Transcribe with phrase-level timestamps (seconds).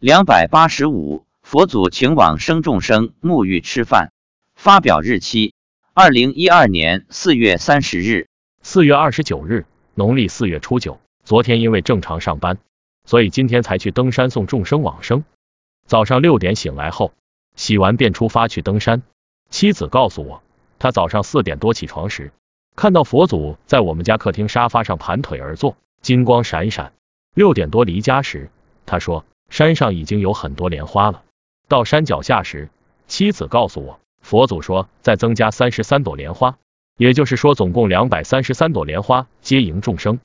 [0.00, 4.12] 两百八十五，佛祖请往生众生沐浴吃饭。
[4.54, 5.54] 发表日期：
[5.92, 8.28] 二零一二年四月三十日。
[8.62, 9.66] 四月二十九日，
[9.96, 11.00] 农历四月初九。
[11.24, 12.58] 昨天因为正常上班，
[13.06, 15.24] 所以今天才去登山送众生往生。
[15.84, 17.12] 早上六点醒来后，
[17.56, 19.02] 洗完便出发去登山。
[19.50, 20.44] 妻子告诉我，
[20.78, 22.30] 她早上四点多起床时，
[22.76, 26.92] 看到佛祖在我们家客厅沙发上盘腿而坐，金光闪闪。
[27.34, 28.48] 六点多离家时，
[28.86, 29.24] 他说。
[29.48, 31.22] 山上已经有很多莲花了。
[31.68, 32.68] 到山脚下时，
[33.06, 36.58] 妻子告诉我，佛祖说再增加三十三朵莲花，
[36.96, 40.20] 也就是说总共两百三十三朵莲花接迎众生。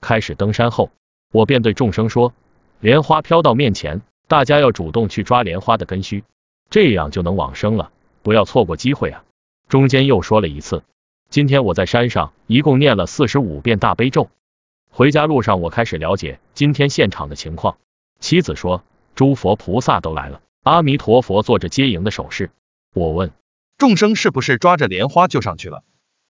[0.00, 0.90] 开始登山后，
[1.32, 2.32] 我便对众生说，
[2.80, 6.24] 莲花飘到面前，大家要主动去抓莲花的根须，
[6.70, 7.90] 这样就能往生了，
[8.22, 9.24] 不要错过机会啊。
[9.68, 10.82] 中间又说了一次，
[11.28, 14.30] 今天我在山上一共念了四十五遍大悲咒。
[14.90, 17.76] 回家路上，我开始了解今天现场的情况。
[18.20, 18.82] 妻子说
[19.14, 22.50] ：“诸佛菩萨都来了，阿弥陀佛做着接迎的手势。”
[22.94, 23.32] 我问
[23.78, 25.82] ：“众生是不是抓着莲花就上去了？”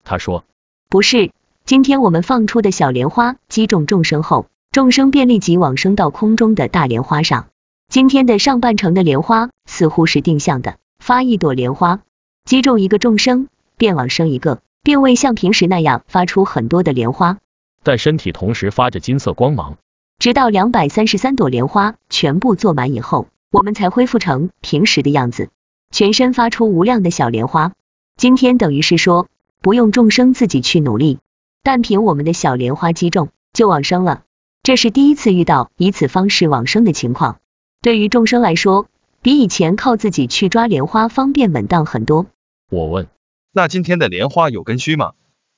[0.04, 0.44] 他说
[0.88, 1.32] ：“不是，
[1.64, 7.48] 今天我们放出的小莲花击中众生后，众生便立即往生到空中的大莲花上。
[7.88, 12.00] 今天的上半程的莲花似乎是定向的，发一朵莲花
[12.44, 17.38] 击中一个众生，便往生一个，并未像平时那样发出很多的莲花，
[17.82, 19.78] 但身体同时发着金色光芒。”
[20.18, 25.50] 直到两百三十三朵莲花全部坐满以后，我们才恢复成平时的样子，
[25.92, 27.72] 全身发出无量的小莲花。
[28.16, 29.28] 今天等于是说，
[29.62, 31.20] 不用众生自己去努力，
[31.62, 34.24] 但凭我们的小莲花击中就往生了。
[34.64, 37.38] 这是第一次遇到以此方式往生的情况，
[37.80, 38.88] 对于众生来说，
[39.22, 42.26] 比以前靠自己去抓莲花方便稳当很多。
[42.70, 43.06] 我问，
[43.52, 45.12] 那今天的莲花有根须吗？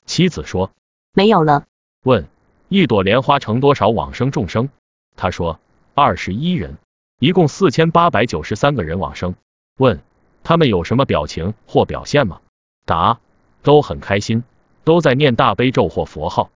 [0.04, 0.70] 妻子说，
[1.14, 1.64] 没有了。
[2.04, 2.28] 问。
[2.72, 4.68] 一朵莲花成多少往生众生？
[5.16, 5.58] 他说
[5.94, 6.78] 二十一人，
[7.18, 9.34] 一共四千八百九十三个人往生。
[9.76, 10.00] 问
[10.44, 12.40] 他们有什么表情或表现吗？
[12.84, 13.18] 答
[13.64, 14.44] 都很开心，
[14.84, 16.52] 都在念大悲咒或佛号。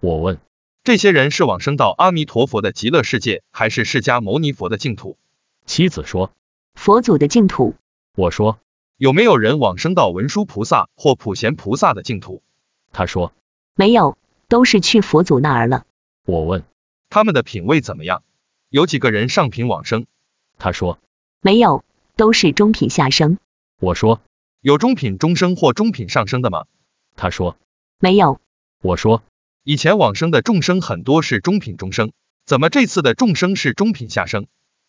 [0.00, 0.38] 我问
[0.84, 5.16] 这些人是往生到阿弥陀佛的极乐世界，还是释迦牟尼佛的净土？
[5.64, 6.30] 妻子说
[6.76, 7.74] 佛祖的净土。
[8.14, 8.60] 我说
[8.98, 12.40] 有没有人往生到文殊菩萨或普贤菩萨的净土？
[12.92, 13.32] 他说
[13.74, 14.16] 没有。
[14.48, 15.84] 都是去佛祖那儿了。
[16.24, 16.64] 我问
[17.08, 18.22] 他们的品位怎么样？
[18.68, 20.06] 有几个人上品往生？
[20.58, 20.98] 他说
[21.40, 21.84] 没有，
[22.16, 23.38] 都是中品下生。
[23.80, 24.20] 我说
[24.60, 26.64] 有中品中生或中品上升的吗？
[27.14, 27.56] 他说
[28.00, 28.40] 没有。
[28.82, 29.22] 我说
[29.62, 32.12] 以前往生的众生很多是中品中生，
[32.44, 34.46] 怎么这次的众生是中品下生？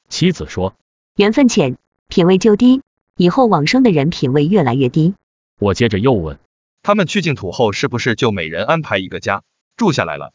[0.09, 0.75] 妻子说
[1.15, 2.81] 缘分浅，品位就低，
[3.15, 5.15] 以后往生的人品位越来越低。
[5.59, 6.39] 我接着又问。
[6.87, 9.43] 他们去净土后，是不是就每人安排一个家
[9.75, 10.31] 住下来了？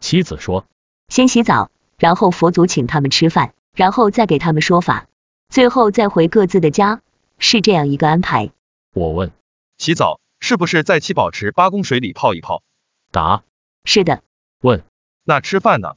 [0.00, 0.66] 妻子说，
[1.08, 5.06] 先洗澡，然后佛祖请他们吃饭，然后再给他们说法，
[5.48, 7.00] 最后再回各自的家，
[7.38, 8.50] 是这样一个安排。
[8.92, 9.32] 我问，
[9.78, 12.62] 洗澡是不是在七宝池八公水里泡一泡？
[13.10, 13.42] 答，
[13.86, 14.22] 是的。
[14.60, 14.84] 问，
[15.24, 15.96] 那吃饭呢？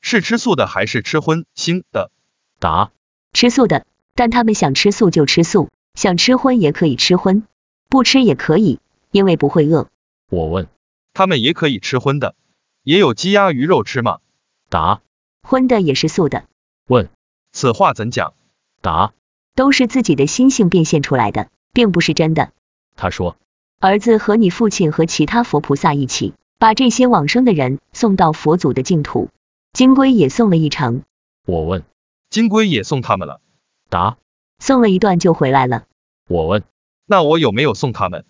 [0.00, 2.12] 是吃素的还是吃荤腥的？
[2.60, 2.92] 答，
[3.32, 7.42] 吃素的，但他们想吃素就吃素，想吃荤也可以吃荤，
[7.88, 8.78] 不吃也可以。
[9.18, 9.88] 因为不会饿。
[10.30, 10.68] 我问，
[11.12, 12.36] 他们也可以吃荤的，
[12.84, 14.20] 也有鸡鸭鱼肉吃吗？
[14.70, 15.00] 答，
[15.42, 16.44] 荤的也是素的。
[16.86, 17.10] 问，
[17.50, 18.34] 此话怎讲？
[18.80, 19.12] 答，
[19.56, 22.52] 都是自己的心性变现出来的，并不是真的。
[22.94, 23.36] 他说，
[23.80, 29.30] 儿子和你父亲和其他佛菩萨一起，把这些往生的人送到佛祖的净土，
[29.72, 31.02] 金龟也送了一程。
[31.44, 31.82] 我问，
[32.30, 33.40] 金龟也送他们了？
[33.88, 34.16] 答，
[34.60, 35.86] 送了一段就回来了。
[36.28, 36.62] 我问，
[37.04, 38.24] 那我有没有送他们？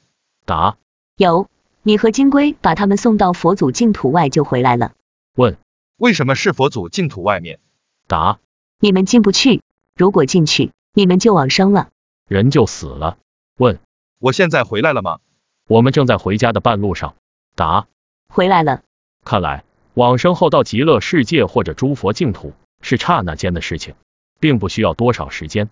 [0.49, 0.79] 答
[1.19, 1.47] 有，
[1.83, 4.93] 你和金龟把他们送到佛祖净土外就回来了。
[5.35, 5.59] 问
[5.99, 7.61] 为什么是佛祖净土外面？
[8.07, 8.39] 答
[8.81, 9.61] 你们进不去，
[9.95, 11.91] 如果进去，你们就往生了，
[12.29, 13.19] 人就死了。
[13.59, 13.79] 问
[14.19, 15.19] 我现在回来了吗？
[15.67, 17.15] 我们正在回家的半路上。
[17.55, 17.87] 答
[18.33, 18.81] 回来了。
[19.27, 23.97] 看来往生后到极乐世界或者诸佛净土是刹那间的事情，
[24.41, 25.69] 并不需要多少时间。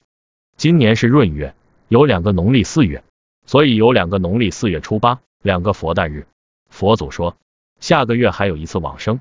[0.58, 1.54] 今年是闰月，
[1.88, 3.02] 有两个农历四月。
[3.46, 6.26] 所以有两个农历四月初八，两个佛诞日。
[6.68, 7.36] 佛祖说，
[7.80, 9.20] 下个月还有一次往生。